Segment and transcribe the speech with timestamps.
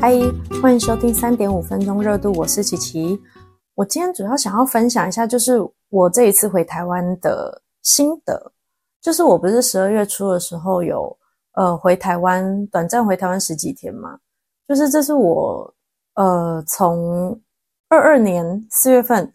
[0.00, 0.14] 嗨，
[0.62, 3.20] 欢迎收听三点五分钟热度，我是琪琪。
[3.74, 5.58] 我今天主要想要分享一下，就是
[5.88, 8.52] 我这一次回台湾的心得。
[9.02, 11.18] 就是我不是十二月初的时候有
[11.54, 14.16] 呃回台湾短暂回台湾十几天嘛？
[14.68, 15.74] 就是这是我
[16.14, 17.36] 呃从
[17.88, 19.32] 二二年四月份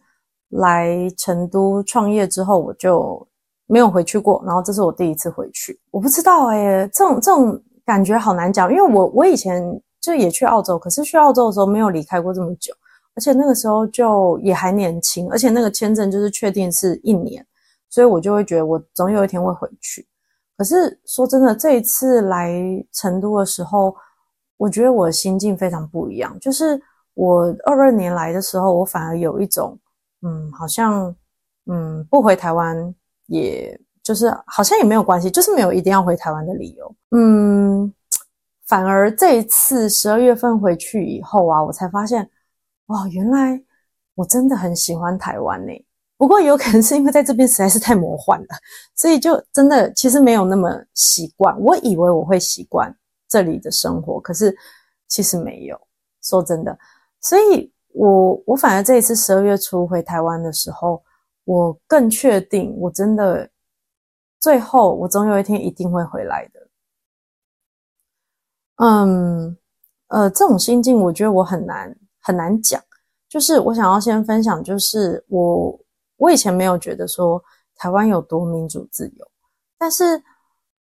[0.48, 3.28] 来成都创业之后，我就
[3.66, 4.42] 没有回去过。
[4.46, 9.62] 然后这是我第一次回去，我不知道哎，这种这种感觉好难讲，因为我我以前
[10.04, 12.74] 就也去澳洲，可是去澳洲的时候没有离开过这么久。
[13.16, 17.46] 而且那个时候就也还年轻，而且那个签证就是确定是一年，
[17.88, 20.06] 所以我就会觉得我总有一天会回去。
[20.58, 22.52] 可是说真的，这一次来
[22.92, 23.96] 成都的时候，
[24.58, 26.38] 我觉得我的心境非常不一样。
[26.40, 26.82] 就是
[27.14, 29.80] 我二二年来的时候，我反而有一种，
[30.24, 31.16] 嗯，好像，
[31.68, 32.94] 嗯，不回台湾，
[33.28, 36.96] 也就是好像也没有关系，就是没有一定要回台湾的理由。
[37.12, 37.94] 嗯，
[38.66, 42.30] 反而这一次十二月份回去以后啊，我才发现。
[42.88, 43.64] 哇，原来
[44.14, 45.72] 我真的很喜欢台湾呢。
[46.18, 48.48] 不过有可能是因为在这边实在是太魔幻了，
[48.94, 51.58] 所以就真的其实没有那么习惯。
[51.62, 52.94] 我以为我会习惯
[53.28, 54.56] 这里的生活，可是
[55.08, 55.80] 其实没有。
[56.22, 56.78] 说真的，
[57.22, 61.02] 所以我我反而这一次十二月初回台湾的时候，
[61.46, 63.50] 我更确定我真的
[64.40, 66.63] 最后我总有一天一定会回来的。
[68.84, 69.58] 嗯，
[70.08, 71.96] 呃，这种心境我觉得我很难。
[72.26, 72.82] 很难讲，
[73.28, 75.78] 就是我想要先分享，就是我
[76.16, 77.44] 我以前没有觉得说
[77.76, 79.28] 台湾有多民主自由，
[79.78, 80.24] 但是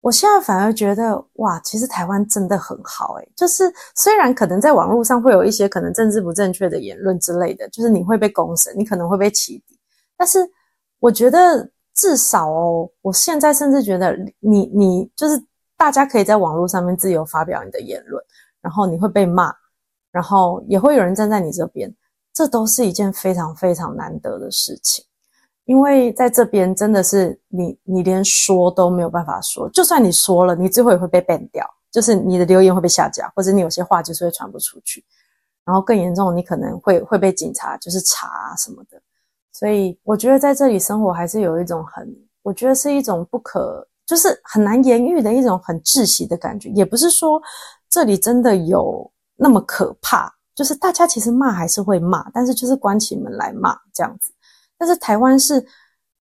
[0.02, 9.80] 我现在反而觉得哇，其实台湾真的很好诶，就是虽然可能在网络上会有一些可能政治不正确的言论之类的，就是你会被公审，你可能会被起底，
[10.18, 10.38] 但是
[10.98, 15.42] 我觉得至少哦，我现在甚至觉得你你就是
[15.83, 18.25] 大家可以在网络上面自由发表你的言论，
[18.61, 19.52] 然后你会被骂。
[20.12, 21.92] 然后也会有人站在你这边，
[22.33, 25.04] 这都是一件非常非常难得的事情，
[25.65, 35.04] 因为在这边真的是你你连说都没有办法说，就算你说了，你最后也会被 ban 掉，就是你的留言会被下架，或者你有些话就是会传不出去，
[35.64, 39.03] 然后更严重，你可能会会被警察就是查什么的。
[39.50, 42.06] 所以我觉得在这里生活还是有一种很，
[42.43, 47.40] 我觉得是一种不可，就是很难言喻的一种很窒息的感觉，也不是说
[47.88, 49.10] 这里真的有。
[49.34, 54.30] 那么可怕，就是大家其实骂还是会骂，但是就是关起门来骂这样子。
[54.78, 55.66] 但是台湾是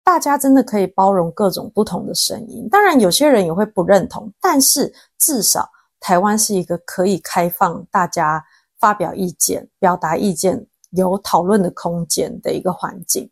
[0.05, 5.69] 大家真的可以包容各种不同的声音，当然有些人也会不认同，但是至少
[5.99, 8.45] 台湾是一个可以开放大家
[8.79, 13.29] 发表意见、表达意见、有讨论的空间的一个环境。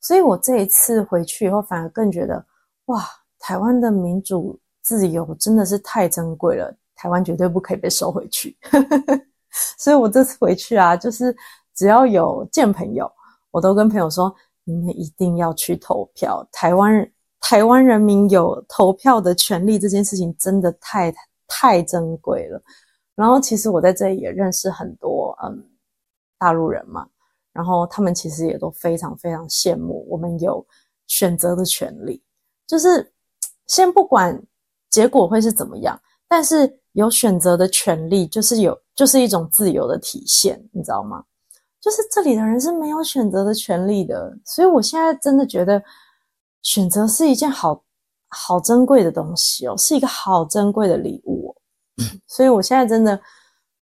[0.00, 2.46] 所以我这一次回去以后，反而更觉得
[2.84, 3.04] 哇，
[3.46, 6.74] 台湾的民主自由真的是太珍贵了。
[6.94, 8.56] 台湾绝对不可以被收回去，
[9.76, 11.36] 所以我这次回去啊，就是
[11.74, 13.10] 只要有见朋友，
[13.50, 16.46] 我都跟朋友说，你们一定要去投票。
[16.50, 21.14] 台湾台湾人民有投票的权利，这件事情真的太
[21.46, 22.62] 太珍贵了。
[23.14, 25.62] 然后其实我在这里也认识很多嗯
[26.38, 27.06] 大陆人嘛，
[27.52, 30.64] 然后他们其实也都非常非常羡慕我们有
[31.06, 32.22] 选择的权利，
[32.66, 33.12] 就是
[33.66, 34.40] 先不管
[34.90, 36.80] 结果会是怎么样，但是。
[36.94, 41.24] 有选择的权利，就是有，就是一种自由的体现，你知道吗？
[41.80, 45.82] 就是这里的人是没有选择的权利的，所以我现在真的觉得，
[46.62, 47.82] 选择是一件好
[48.28, 51.50] 好珍贵的东西哦，是一个好珍贵的礼物哦。
[52.28, 53.20] 所以我现在真的，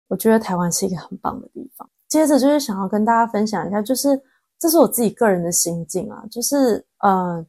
[0.08, 1.86] 我觉得台湾是一个很棒的地方。
[2.08, 4.18] 接着就是想要跟大家分享一下，就是
[4.58, 7.44] 这是我自己个人的心境啊，就是呃，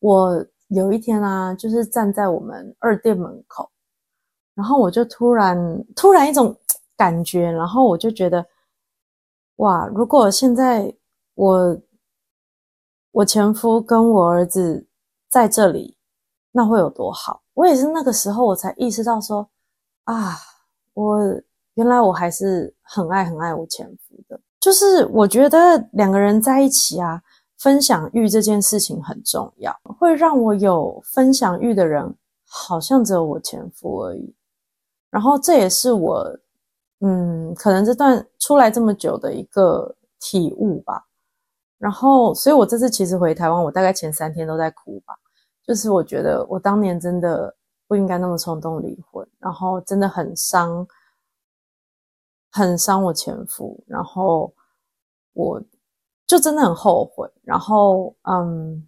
[0.00, 3.70] 我有一天啊，就是站在我们二店门口。
[4.54, 6.56] 然后我就突然突然一种
[6.96, 8.46] 感觉，然后我就觉得，
[9.56, 9.86] 哇！
[9.86, 10.94] 如果现在
[11.34, 11.78] 我
[13.10, 14.86] 我前夫跟我儿子
[15.28, 15.98] 在这里，
[16.52, 17.42] 那会有多好？
[17.52, 19.46] 我也是那个时候我才意识到说，
[20.04, 20.36] 啊，
[20.94, 21.20] 我
[21.74, 24.40] 原来我还是很爱很爱我前夫的。
[24.58, 27.22] 就是我觉得两个人在一起啊，
[27.58, 32.14] 分享欲这件事情很重要，会让我有分享欲的人，
[32.46, 34.34] 好像只有我前夫而已。
[35.10, 36.38] 然后这也是我，
[37.00, 41.06] 嗯，可能这段出来这么久的一个体悟吧。
[41.78, 45.14] 然后，所以我这次其实回台湾，我大概前三天都在哭吧。
[45.62, 47.54] 就是我觉得我当年真的
[47.86, 50.86] 不应该那么冲动离婚，然后真的很伤，
[52.50, 53.82] 很伤我前夫。
[53.86, 54.52] 然后
[55.32, 55.62] 我
[56.26, 57.30] 就真的很后悔。
[57.42, 58.86] 然后，嗯，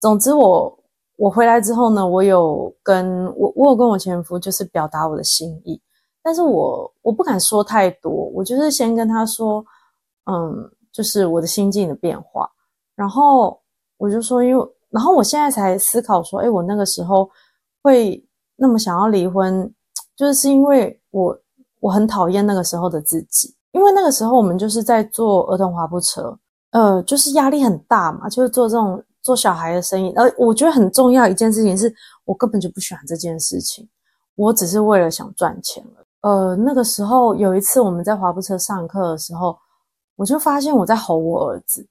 [0.00, 0.78] 总之我。
[1.16, 5.80] 我回来之后呢，我有跟我我有跟我前夫就是表达我的心意，
[6.20, 9.64] 但是我我不敢说太多，我就是先跟他说，
[10.24, 12.50] 嗯，就是我的心境的变化，
[12.96, 13.62] 然后
[13.96, 17.30] 我就说，因为，然后我现在才思考说，哎，我那个时候
[17.80, 18.20] 会
[18.56, 19.72] 那么想要离婚，
[20.16, 21.38] 就是是因为我
[21.78, 26.36] 我很讨厌那个时候的自己，因为那个时候我们就是在做儿童滑步车，
[26.74, 31.94] 呃，就是压力很大嘛，就是做这种做小孩的生意，呃，我觉得很重要一件事情是
[32.24, 33.88] 我根本就不喜欢这件事情，
[34.34, 36.04] 我只是为了想赚钱了。
[36.22, 39.56] 呃，那个时候有一次我们在滑步车上课的时候，
[40.16, 41.86] 我就发现我在吼我儿子，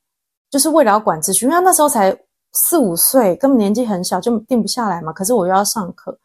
[0.50, 2.14] 就是为了要管秩序，因为他那时候才
[2.52, 5.14] 四五岁，根本年纪很小，就定不下来嘛。
[5.14, 6.18] 可是我又要上课，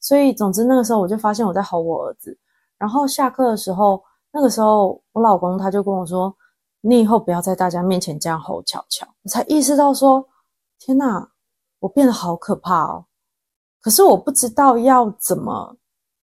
[0.00, 2.34] 所以总之那个时候我就发现我在吼我儿子。
[2.78, 4.02] 然后下课的时候，
[4.32, 6.34] 那个时候我老公他就跟我说
[6.86, 10.28] ：“你以后不要在大家面前这样吼巧巧。”我才意识到说
[10.78, 11.30] ：“天哪，
[11.80, 13.06] 我变得好可怕哦！”
[13.82, 15.76] 可是我不知道要怎么。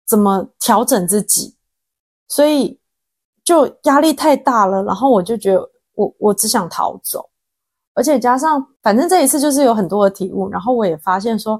[0.08, 1.56] 怎么调整自己？
[2.28, 2.80] 所以
[3.44, 7.28] 就压力太大了，然后我就觉得我我只想逃走，
[7.96, 11.60] 而且加上反正这一次就是有很多的体悟，然后我也发现说，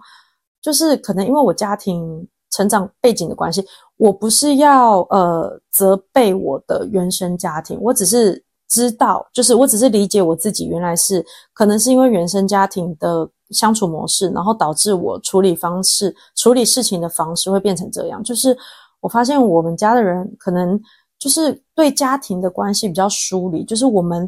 [0.62, 3.66] 就是可能因为我家庭成长背景的关系，
[3.98, 13.30] 我不是要呃责备我的原生家庭，我只是知道，就是我只是理解我自己原来是可能是因为原生家庭的。
[13.52, 18.22] 相处模式，然后导致我处理方式、处理事情的方式会变成这样。
[18.24, 18.58] 就是
[19.00, 20.82] 我发现我们家的人可能
[21.20, 24.28] 就是对家庭的关系比较疏离，就是我们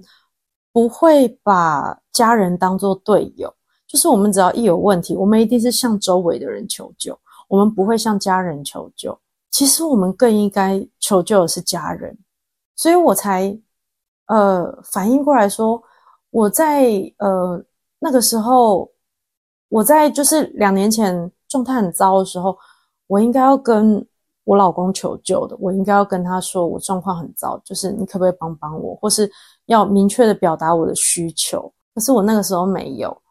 [0.72, 3.52] 不会把家人当做队友，
[3.88, 9.18] 就是我们只要一有问题，我们一定是向周围的人求救，我们不会向家人求救。
[9.50, 12.16] 其实我们更应该求救的是家人，
[12.76, 13.60] 所以我才
[14.28, 15.82] 呃反应过来说，
[16.30, 17.64] 我在呃
[18.00, 18.90] 那个时候。
[19.70, 22.58] 我在就是两年前状态很糟的时候，
[23.08, 24.02] 我应该要跟
[24.46, 29.30] 我老公求救的，我应该要跟他说我状况很糟，就是你可不可以帮帮我，或是
[29.66, 31.70] 要明确的表达我的需求。
[31.94, 33.22] 可是我那个时候没有，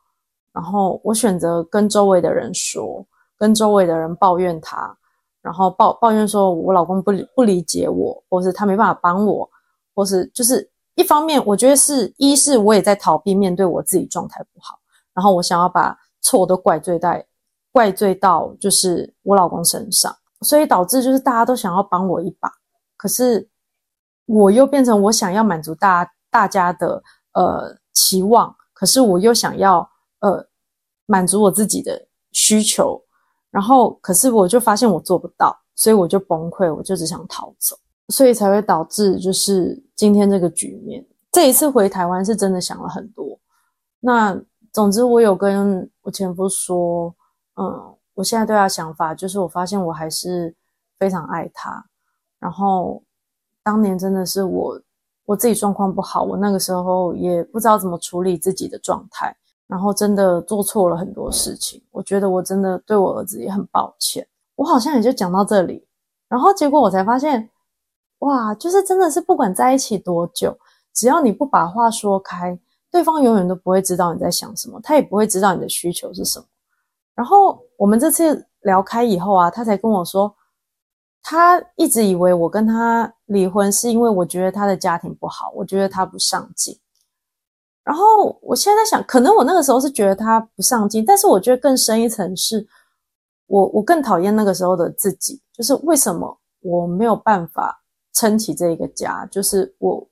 [0.53, 3.03] 然后我选择跟周围的人说，
[3.39, 4.95] 跟周围的人抱怨他，
[5.41, 9.49] 然后抱抱怨说我老公不理不理解我，或是他没办法帮我，
[9.95, 14.79] 或是就是一方面，我觉得是一是我也在逃避面对我自己状态不好，
[15.15, 15.97] 然后我想要把。
[16.23, 17.25] 错都怪罪在
[17.71, 22.51] 怪罪到就是我老公身上，所以导致就是大家都想要帮我一把，
[22.97, 23.49] 可是
[24.25, 27.01] 我又变成我想要满足大大家的
[27.35, 29.89] 呃期望，可是我又想要
[30.19, 30.45] 呃
[31.05, 33.01] 满足我自己的需求，
[33.53, 37.77] 然后可是我就发现我做不到，所以我就崩溃，我就只想逃走，
[38.09, 41.07] 所以才会导致就是今天这个局面。
[41.33, 43.39] 这一次回台湾是真的想了很多，
[44.01, 44.41] 那。
[44.73, 47.15] 总之，我有跟我前夫说，
[47.55, 50.55] 嗯，我现在对他想法就是，我发现我还是
[50.99, 51.83] 非常爱他。
[52.39, 53.03] 然后，
[53.63, 54.79] 当年真的是我
[55.25, 59.35] 我自己状况不好，我那个时候也不知道怎么处理自己的状态，
[59.67, 61.83] 然后真的做错了很多事情。
[61.91, 64.29] 我觉得我真的对我儿子也很抱歉。
[64.57, 65.83] 我好像也就讲到这里，
[66.29, 67.49] 然后结果我才发现，
[68.21, 70.59] 哇，就是真的是不管在一起多久，
[70.95, 72.59] 只要你不把话说开。
[72.89, 76.47] 对方永远都不会知道你在想什么，他也不会知道你的需求是什么。
[77.15, 80.35] 然后我们这次聊开以后啊，他才跟我说，
[81.23, 86.79] 他一直以为我跟他离婚是因为我觉得他的家庭不好，我觉得他不上进。
[87.85, 92.67] 然后我现在在想，可能我那个时候是觉得他不上进，但是我觉得更深一层是，
[93.47, 97.83] 我我更讨厌那个时候的自己，就是为什么我没有办法
[98.17, 100.09] 撑起这一个家，就是我。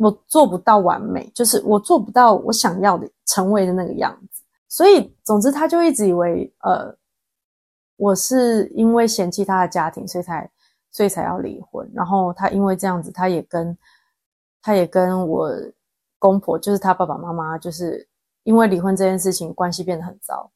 [0.00, 4.44] 我做不到完美，就是我做不到我想要的成为的那个样子。
[4.68, 6.96] 所以，总之，他就一直以为，呃，
[7.96, 10.48] 我是因为嫌弃他的家庭，所以才，
[10.92, 11.90] 所以才要离婚。
[11.92, 13.76] 然后他因为这样子，他也跟，
[14.62, 15.50] 他也跟我
[16.20, 18.08] 公婆，就是他爸爸妈妈，就是
[18.44, 20.48] 因为离婚这件事情，关系变得很糟。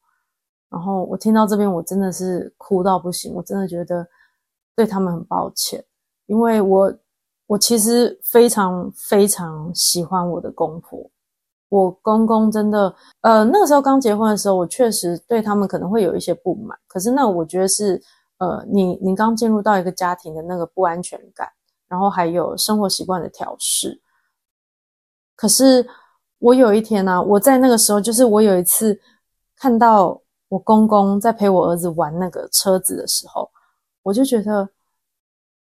[0.68, 4.06] 然后我听到这边，我真的是哭到不行，我真的觉得
[4.76, 5.84] 对他们很抱歉，
[6.26, 6.94] 因为我。
[7.48, 11.10] 我其实非常非常喜欢我的公婆，
[11.68, 16.78] 我公公真的，呃，那个时候刚结婚的时候，我确实对他们可能会有一些不满。
[16.86, 18.00] 可是那我觉得是，
[18.38, 21.46] 呃，你你刚进入到一个家庭的那个不安全感，
[21.88, 24.00] 然后还有生活习惯的调试。
[25.36, 25.86] 可是
[26.38, 28.98] 我有一天呢，我在那个时候，就是我有一次
[29.56, 33.50] 看到我公公在陪我儿子玩那个车子的时候，
[34.02, 34.66] 我就觉得，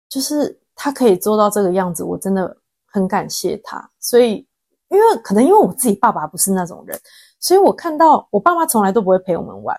[0.09, 0.59] 就是。
[0.79, 3.89] 他可以做到这个样子，我真的很感谢他。
[3.99, 4.47] 所以，
[4.89, 6.95] 因为可能因为我自己爸爸不是那种人，
[7.39, 9.75] 所以我看到我爸妈从来都不会陪我们玩。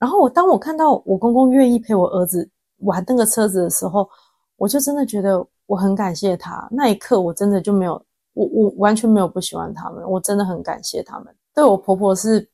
[0.00, 4.10] 然后我当我看到我公公愿意陪我儿子玩那个车子的时候，
[4.56, 6.66] 我就真的觉得我很感谢他。
[6.72, 11.32] 那一刻我真的就没有，我我完全没有不喜欢他们，我真的很感谢他们。
[11.54, 12.50] 对我婆婆是，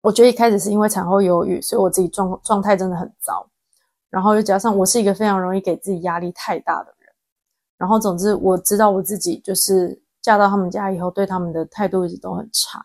[0.00, 3.46] 我觉得一开始是因为产后忧郁，所以我自己状状态真的很糟。
[4.10, 7.08] 然后又加上我是一个非常容易给自己压力太大的人。
[7.78, 12.84] 然后总之我知道我自己就是嫁到他们家以后，对他们的态度一直都很差。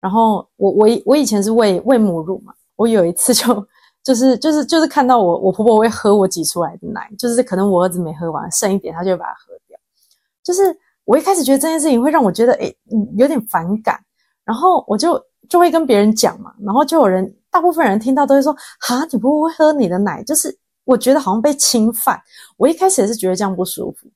[0.00, 3.66] 然后我我我以前是喂喂母乳嘛，我有一次就。
[4.04, 9.78] 就是就是就是看到我我婆婆会喝我挤出来的奶，就是可能我儿子没喝完剩一点，她就会把它喝掉。
[10.42, 10.60] 就是
[11.06, 12.76] 我一开始觉得这件事情会让我觉得诶
[13.16, 13.98] 有点反感，
[14.44, 15.18] 然后我就
[15.48, 22.20] 就会跟别人讲嘛，然后就有人大部分人听到都会说哈，你婆婆会喝你的奶，就是我觉得好像被侵犯。
[22.56, 24.10] 我一开始也是觉得这样不舒服，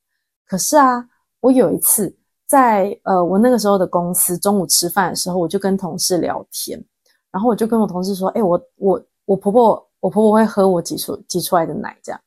[0.45, 2.12] 可是啊，我有一次
[2.49, 6.85] 在呃我那个时候的公司中午吃饭的时候，我就跟同事聊天，
[7.30, 9.00] 然后我就跟我同事说，哎我我。
[9.28, 12.18] 我婆婆，我婆婆会喝我挤出挤出来的奶，这样。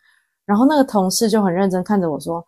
[0.45, 2.45] 然后那个同事就很认真看着我说：“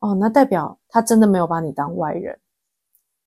[0.00, 2.38] 哦，那代表他真的没有把你当外人。”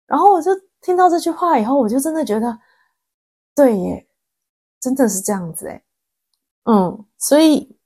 [0.05, 2.55] 然后我就听到这句话以后，我就真的觉得，
[3.55, 4.07] 对耶，
[4.79, 5.83] 真的是这样子诶
[6.63, 7.77] 嗯，所以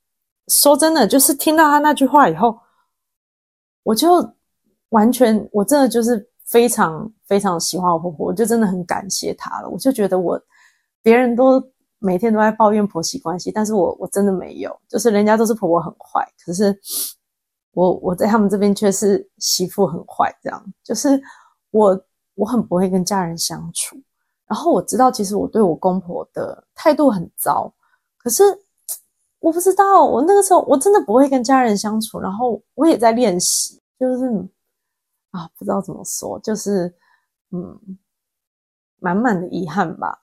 [0.48, 2.58] 说真的，就是听到他那句话以后，
[3.82, 4.34] 我就
[4.90, 9.68] 完全，我真的就是非常非常喜欢我婆婆，我就真的很感谢她了。
[9.68, 10.40] 我就觉得我
[11.02, 11.62] 别人都。
[12.00, 16.78] 每天都在抱怨婆媳关系，但是我我真的没有，就是人家都是婆婆很坏，可是
[17.70, 21.18] 我我在他们这边却是媳妇很坏，这样就是
[21.70, 21.98] 我
[22.34, 23.96] 我很不会跟家人相处，
[24.54, 27.74] 然后我知道其实我对我公婆的态度很糟，
[28.18, 28.44] 可是
[29.40, 34.24] 我不知道我那个时候我真的不会跟家人相处，然后我也在练习，就是
[35.32, 36.94] 啊不知道怎么说，就是
[37.50, 37.98] 嗯
[39.00, 40.20] 满满的遗憾吧。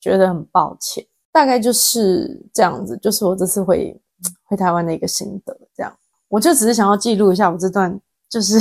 [0.00, 4.00] 觉得很抱歉，大概就是这样子，就是我这次回
[4.48, 5.54] 回台湾的一个心得。
[5.74, 5.94] 这样，
[6.28, 8.58] 我就只是想要记录一下我这段，就是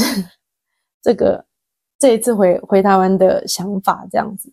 [1.01, 1.45] 这个
[1.97, 4.51] 这一次回回台湾的想法这样子。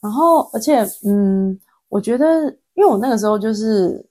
[0.00, 4.04] 然后，而且，嗯，我觉得，因为我那个时候就是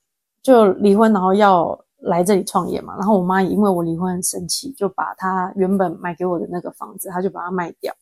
[0.43, 2.95] 就离婚，然后要来这里创业嘛。
[2.97, 7.93] 然后我妈因为我离婚很生气，就把她原本买给我的那个房子，她就把它卖掉。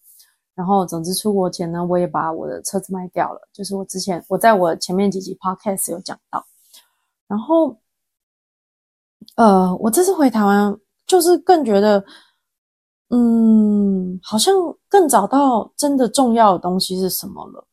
[0.54, 3.40] 然后，总之出国前呢，我也把我的车子卖掉了。
[3.54, 6.44] 就是我之前我在我前面几集 podcast 有讲到。
[7.28, 7.78] 然后，
[9.36, 10.76] 呃，我这次回台湾，
[11.06, 12.04] 就是更觉得，
[13.12, 14.54] 嗯，好像
[14.90, 17.67] 更找到真的重要的东西是什么了。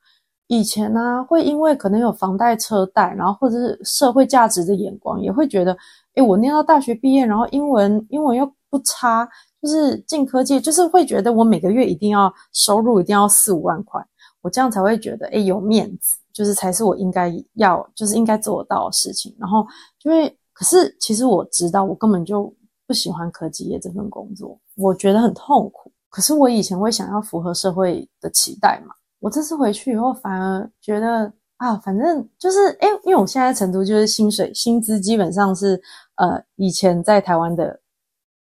[0.47, 5.77] 以前呢，会因为可能有房贷、车贷，然后或者是社会价值的眼光，也会觉得，
[6.15, 9.29] 诶，我念到大学毕业，然后英文英文又不差。
[9.63, 13.99] 就是进科技，就是会觉得我每个月一定要收入一定要四五万块，
[14.43, 19.35] 我这样才会觉得哎有面子，就是才是我应该要，就是应该做到的事情。
[19.39, 19.67] 然后
[19.99, 22.55] 就会，可是其实我知道我根本就
[22.87, 25.91] 不喜欢科技业这份工作，我觉得很痛苦。
[26.11, 28.95] 可是我以前会想要符合社会的期待嘛，
[29.25, 35.81] 我这次回去以后反而觉得啊，反正就是哎，因为我现在成都就是薪水薪资基本上是
[36.17, 37.81] 呃以前在台湾的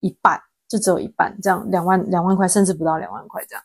[0.00, 0.40] 一半。
[0.66, 3.62] 就只有一半，这样两万两万块，甚至不到两万块这样。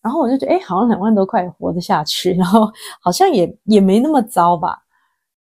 [0.00, 2.68] 然后我就觉得，哎，好像两万多块活得下去， 然后
[3.00, 4.78] 好像也也没那么糟吧。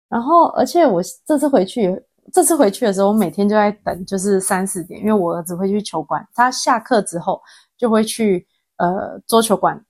[0.08, 7.40] 然后，而且我这次回去，这次回去的时候，我每天就在等，就是三四点，因为我儿子会去球馆，他下课之后
[7.76, 8.44] 就会去
[8.78, 9.80] 呃桌球馆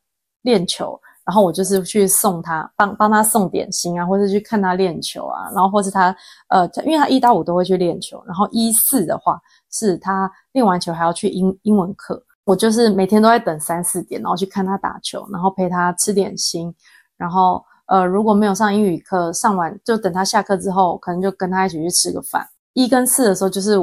[0.47, 6.17] 练球，然后我就是去送他，帮帮他送点心啊，或者去看他练球啊，然后或是他
[6.49, 9.39] 呃，因为他一到五都会去练球，然后一四的话。
[9.79, 16.75] 是他练完球还要去英英文课，我就是每天都在等三四点，然后去看他打球，然后陪他吃点心，
[17.19, 22.49] 然后呃如果没有上英语课，上完就等他下课之后，可能就跟他一起去吃个饭。
[22.73, 23.77] 一跟四的时候就是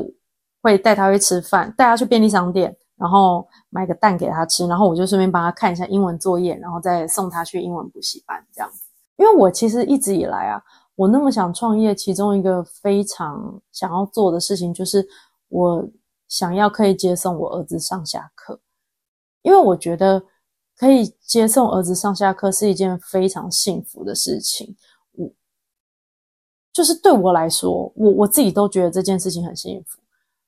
[0.63, 8.69] 会带他去吃饭，带他去便利商店，然后买个蛋给他吃，然后我就顺便帮他看一下英文作业，然后再送他去英文补习班这样。
[9.17, 10.61] 因为我其实一直以来啊，
[10.95, 15.07] 我那么想创业，其中一个非常想要做的事情就是。
[15.55, 15.87] 我
[16.27, 18.59] 想要可以接送我儿子上下课，
[19.43, 20.23] 因为我觉得
[20.75, 24.75] 可以接送儿子上下课是一件非常幸福的事情。
[25.11, 25.31] 我
[26.73, 30.01] 就是对我来说，我我自己都觉得这件事情很幸福。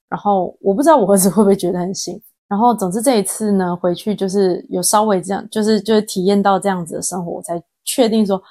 [0.10, 2.26] 然后我不知道我儿子会不会觉得很幸福。
[2.48, 8.42] 然后总之这一次呢，回去就是有稍微这样，就是就是体验到这样子的生活，我才确定说，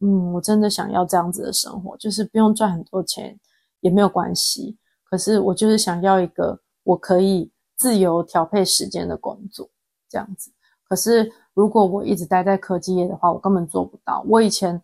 [0.00, 3.38] 嗯，我真的想要这样子的生活，就是不用赚很多钱
[3.80, 4.78] 也没有关系。
[5.04, 9.68] 可是我就是想要一个我可以自由调配时间的工作，
[10.08, 10.50] 这样子。
[10.88, 14.24] 可是如果我一直待在科技业的话，我根本做不到。
[14.28, 14.82] 我以前，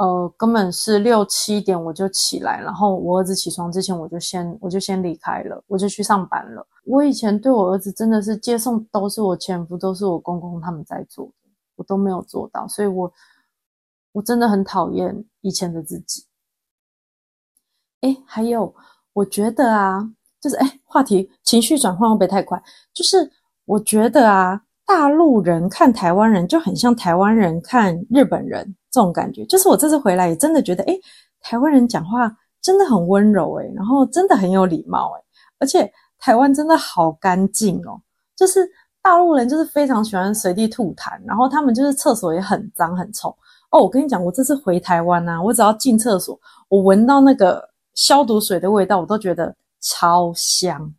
[0.00, 6.66] 呃，根本是六七点我就起来，然后我儿子起床之前，我就先我就先离开了，我就去上班了。
[6.86, 13.12] 我以前对我儿子真的是接送都是我前夫，都是我公公他们在做的，我都没有做到，所以我
[14.12, 16.24] 我真的很讨厌以前的自己。
[18.00, 18.74] 哎，还有，
[19.12, 20.00] 我觉得啊，
[20.40, 22.62] 就是哎，话题情绪转换会不会太快？
[22.94, 23.30] 就是
[23.66, 28.74] 我觉得啊，大陆人看台湾人就很像台湾人看日本人。
[28.90, 30.98] 这种感觉，就是我这次回来也真的觉得，哎，
[31.40, 32.28] 台湾人讲话
[32.60, 35.22] 真的很温柔，哎，然后真的很有礼貌，哎，
[35.60, 38.02] 而且台湾真的好干净哦，
[38.36, 38.68] 就是
[39.00, 43.28] 大陆人就是非常喜欢随地吐痰，然后他们就是厕所也很脏很臭
[43.70, 43.80] 哦。
[43.80, 46.36] 我跟你讲，我这次回台湾呐，我只要进厕所，
[46.68, 47.62] 我闻到那个
[47.94, 50.92] 消毒水的味道，我都觉得超香，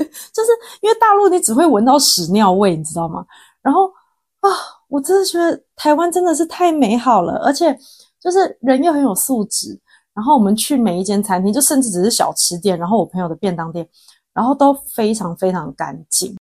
[0.32, 3.24] 就是因为大陆你只会闻到屎尿味，你知道吗？
[3.62, 3.86] 然后
[4.40, 4.50] 啊。
[4.92, 7.74] 我真的觉得台湾真的是太美好了，而且
[8.20, 9.80] 就是人又很有素质。
[10.12, 13.88] 然后我们去每一间餐厅，就甚至只是小吃店，然后我朋友的便当店，
[14.34, 16.36] 然后都非常非常干净。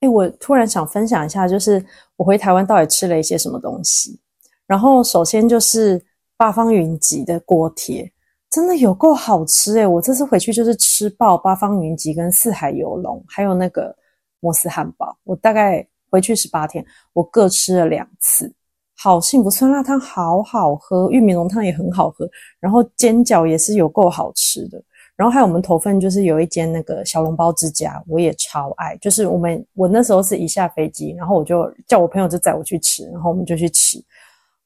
[0.00, 1.84] 哎，我突然想分享一下，就是
[2.16, 4.18] 我回台湾到底吃了一些什么东西。
[4.66, 6.02] 然后首先就是
[6.38, 8.10] 八方云集的锅贴，
[8.54, 13.92] 真的有够好吃诶我这次回去就是吃爆八方云集跟四海游龙，还有那个
[14.38, 15.84] 摩斯汉堡，我大概。
[16.10, 18.54] 回去十八天，我各吃了两次，
[18.96, 19.50] 好幸福！
[19.50, 22.30] 酸辣汤好好喝，玉米浓汤也很好喝，
[22.60, 24.80] 然后煎饺也是有够好吃的。
[25.16, 28.96] 然后还有我们头份就是有一间那个小笼包之家，我也超爱。
[28.98, 33.98] 就是我们我那时候是一下飞机，然后我就叫我朋友就载我去吃，然后我们就去吃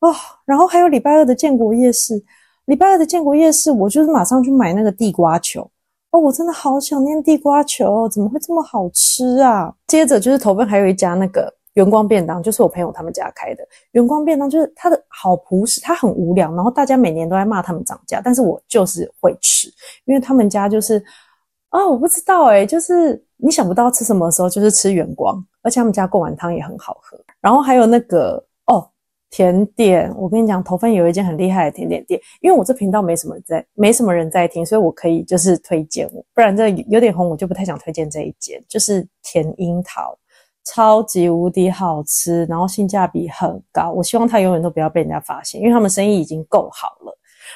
[0.00, 0.14] 哦。
[0.44, 2.22] 然后还有礼拜二的建国夜市，
[2.68, 5.62] 礼拜二的建国夜市，我就是马上去买那个地瓜球。
[6.10, 9.74] 哦，我真的好想念地瓜球，怎么会这么好吃啊？
[9.86, 19.68] 接着就是头份还有一家那个圆光便当，就是我朋友他们家开的圆光便当，就是它的好朴实，它很无聊，然后大家每年都在骂他们涨价，但是我就是会吃，
[20.04, 21.02] 因为他们家就是
[21.70, 28.44] 啊，我不知道哎，就是你想不到吃什么的时候，就是吃圆光，而且他们家贡丸汤也很好喝，然后还有那个。
[29.30, 40.18] 甜点，我跟你讲，头份有一间很厉害的甜点店，因为我这频道没什么在，没什么人在听，所以我可以就是推荐我，不然这有点红，我就不太想推荐这一间，就是甜樱桃，
[40.64, 47.14] 超级无敌好吃，然后性价比很高，我希望它永远都不要被人家发现，因为他们生意已经够好了。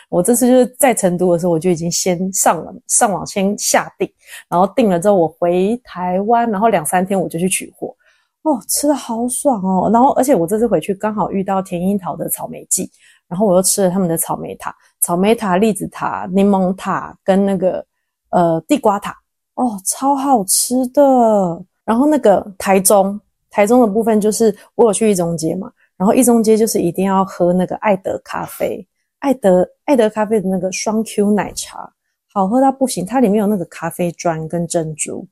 [0.09, 4.07] 我这次就是在成都的时候，我就已经先上了上网先下定，
[4.49, 7.97] 然后定了之后我回台湾，然后两三天我就去取货。
[8.43, 9.89] 哦，吃的好爽哦！
[9.93, 12.91] 然后，而且我这次回去刚好遇到甜樱桃的草莓季，
[13.29, 17.87] 然后我又吃了他们的草莓塔、草莓塔、栗子塔、柠檬塔跟那个
[18.31, 19.17] 呃地瓜塔，
[19.55, 21.65] 哦，超好吃的。
[21.85, 28.85] 然后那个台中，台中的部分就是我有去一中街嘛，然后一中街就是一定要喝那个爱德咖啡，
[29.21, 31.93] 爱德爱德咖啡的那个双 Q 奶茶，
[32.33, 35.27] 好喝到不行，它里面有那个咖啡砖跟珍珠。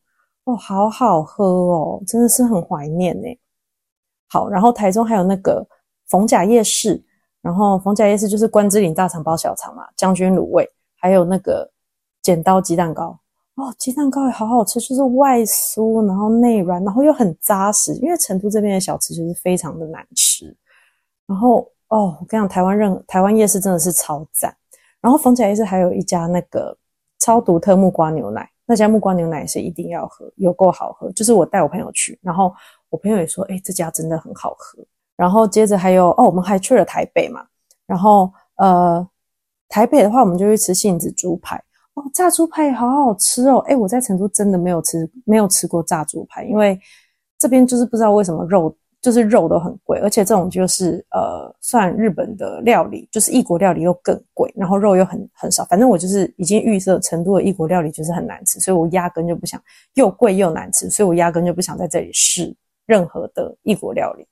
[0.51, 3.29] 哦，好好喝哦，真的是很怀念呢。
[4.29, 5.67] 好，然后台中还有那个
[6.09, 7.03] 逢甲夜市，
[7.41, 11.71] 然后逢甲夜市就是关之琳大肠包小肠嘛，将军卤味，还有那个
[12.23, 13.19] 剪刀鸡蛋糕。
[13.57, 17.95] 哦，鸡蛋糕也好好吃，就是外酥，然后内软，然后又很扎实。
[17.97, 20.57] 因为成都这边的小吃就是非常的难吃。
[21.27, 24.57] 然后哦，我跟你讲，台湾任台湾夜市真的是超赞。
[25.01, 26.77] 然后逢甲夜市还有一家那个
[27.19, 28.49] 超独特木瓜牛奶。
[28.71, 31.11] 那家木瓜牛奶是一定要喝，有够好喝。
[31.11, 32.55] 就是我带我朋友去，然后
[32.89, 34.81] 我朋友也说，哎，这家真的很好喝。
[35.17, 37.45] 然后接着还有，哦，我们还去了台北嘛。
[37.85, 39.05] 然后呃，
[39.69, 41.57] 台北的话，我们就去吃杏子猪排。
[41.95, 43.59] 哦，炸猪排也好好吃哦。
[43.67, 46.79] 哎，我在成都真的没有吃，没有吃过炸猪排，因为
[47.41, 48.73] 这边就是不知道为什么肉。
[49.01, 55.65] 就是肉都很贵，而且这种就是呃，算日本的料理，就是异国料理又更贵，然后肉又很很少。
[55.65, 59.59] 反正我就是已经预设成都的异国料理就是很难吃，所以我压根就不想
[59.95, 64.27] 又贵又难吃，所以我压根就不想在这里试任何的异国料理。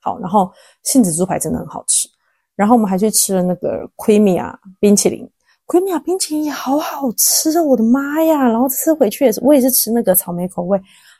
[0.00, 0.50] 好，然后
[0.82, 2.08] 杏子猪排真的很好吃，
[2.54, 4.40] 然后我们还去吃了那个 Creamy
[4.80, 5.28] 冰淇淋
[5.66, 8.48] ，Creamy 冰淇淋也好好吃哦，我的妈呀！
[8.48, 10.78] 然后吃回去也是，我也是吃那个草莓口味，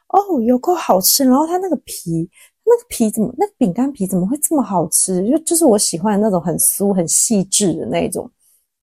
[0.08, 2.30] 哦，有够好吃，然后它那个皮。
[2.66, 3.32] 那个皮怎么？
[3.38, 5.24] 那个饼干皮怎么会这么好吃？
[5.30, 8.28] 就就是我喜欢的那种很酥、很细致的那种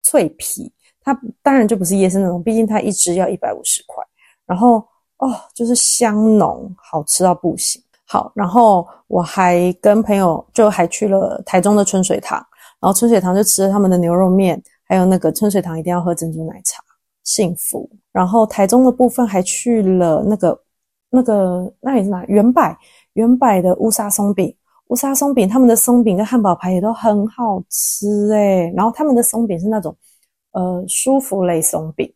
[0.01, 0.71] 脆皮。
[1.01, 4.01] 它当然就不是夜市那种，毕竟它一只要一百五十块。
[4.45, 4.77] 然后
[5.17, 7.81] 哦，就是香浓，好吃到不行。
[8.05, 12.37] 好，然后我还跟朋友就还去了台中的春水堂，
[12.79, 16.81] 然后春水堂就吃了他们的牛肉面，还有那个春水堂一定要喝珍珠奶茶，
[17.23, 17.89] 幸福。
[18.11, 20.61] 然后台中的部分还去了那个
[21.09, 22.23] 那个那里是哪？
[22.27, 22.61] 原柏。
[23.13, 24.55] 原版的乌沙松饼，
[24.87, 29.95] 乌沙松饼，他们的松饼跟汉堡排也都很好吃诶然后他们的松饼是那种
[30.51, 32.11] 呃舒芙蕾松饼，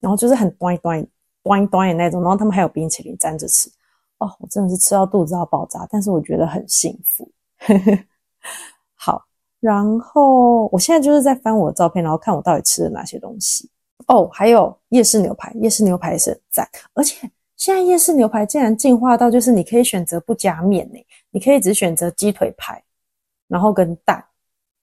[0.00, 1.06] 然后就是很端端
[1.42, 3.70] 端端的那种，然后他们还有冰淇淋沾着吃。
[4.18, 7.28] 哦，我真的是吃到肚子要爆炸，但是我觉得很幸福。
[8.94, 9.24] 好，
[9.58, 13.68] 然后我现在就是在翻我的照片，然后看我到底吃了哪些东西。
[14.06, 17.28] 哦，还有夜市牛排，夜市牛排是很赞，而且。
[17.62, 20.98] 现在夜市牛排竟然进化到，就是你可以选择不加面呢，
[21.30, 22.82] 你可以只选择鸡腿排，
[23.46, 24.24] 然后跟蛋，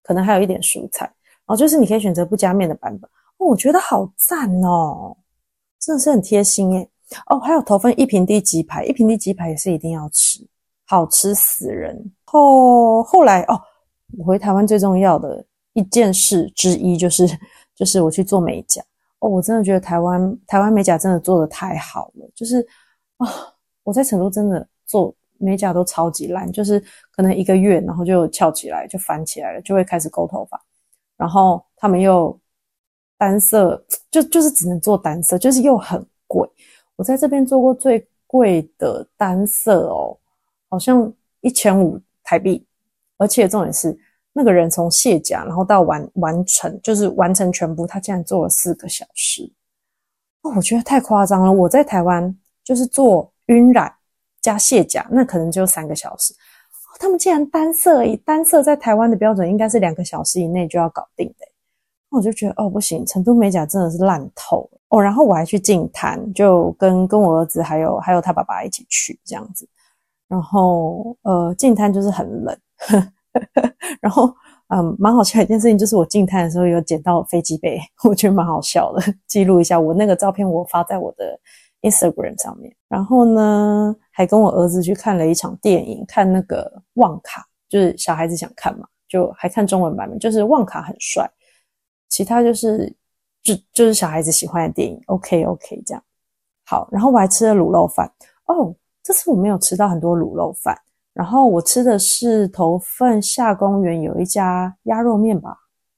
[0.01, 3.11] 可能还有一点蔬菜，然后就是你可以选择不加面的版本。
[3.35, 5.13] 哦，我觉得好赞哦，
[5.77, 6.89] 真的是很贴心诶
[7.25, 10.39] 哦，还有头份一平地鸡排，一平地鸡排也是一定要吃，
[10.85, 12.01] 好吃死人。
[12.23, 13.59] 后后来哦，
[14.17, 17.27] 我回台湾最重要的一件事之一就是，
[17.75, 18.81] 就是我去做美甲。
[19.19, 22.65] 哦，我真的觉得台湾台湾美甲真的做的太好了，就是
[23.17, 23.27] 啊，
[23.83, 30.61] 我在成都真的做美甲都超级烂，就是可能一个月，然后就翘起来，就翻起来了，就会开始勾头发，
[31.17, 32.39] 然后他们又
[33.17, 36.49] 单色，就就是只能做单色，就是又很贵。
[36.95, 40.17] 我在这边做过最贵的单色哦，
[40.69, 42.65] 好像一千五台币，
[43.17, 43.97] 而且重点是。
[44.33, 49.51] 那个人从卸甲，然后到完完成，就是完成全部，他竟然做了四个小时
[50.43, 50.53] 哦！
[50.55, 51.51] 我觉得太夸张了。
[51.51, 53.91] 我在台湾就是做晕染
[54.41, 56.33] 加卸甲，那可能就三个小时，
[56.99, 61.45] 他们竟然单色，以单色在台湾的标准应该是两个小时以内就要搞定的。
[62.11, 65.01] 那我就觉得哦，不行，成都美甲真的是烂透了哦。
[65.01, 69.67] 然后我还去净滩，就跟跟我儿子还有还有他爸爸一起去这样子。
[70.27, 72.57] 然后呃，净滩就是很冷。
[74.01, 74.33] 然后，
[74.69, 79.79] 嗯，蛮好笑的一件事情，就是我静态的时候有捡到飞机杯， 我觉得蛮好笑的， 记录一下。
[79.79, 81.39] 我那个照片我发在我的
[81.81, 82.75] Instagram 上面。
[82.87, 86.63] 然后呢，还跟我儿子去看了一场电影，看那个
[86.95, 91.29] 《旺卡》，就是小孩子想看嘛，就还看中文版本，就是《旺卡》很帅，
[92.09, 92.95] 其他就是
[93.43, 94.99] 就就是小孩子喜欢的电影。
[95.05, 96.03] OK OK，这样
[96.65, 96.87] 好。
[96.91, 98.11] 然后我还吃了卤肉饭
[98.45, 100.75] 哦，这次我没有吃到很多卤肉饭。
[101.13, 105.57] 然后我吃的是头份下公园有一家鸭肉面吧，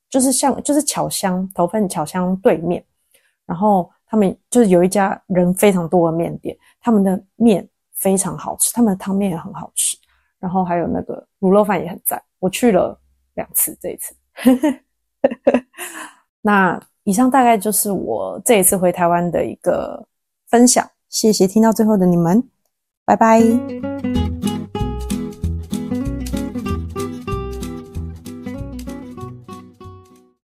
[0.10, 2.84] 就是像就是巧香头份巧香对面，
[3.46, 9.96] 然后他们就是有一家人非常多的面店，他们的面非常好吃，他们的汤面也很好吃，
[10.40, 13.00] 然后还有那个卤肉饭也很赞，我去了
[13.36, 14.16] 两次这一次。
[16.42, 20.04] 那以上大概就是我这一次回台湾的一个
[20.50, 22.44] 分享，谢谢听到最后的你们，
[23.06, 24.41] 拜拜。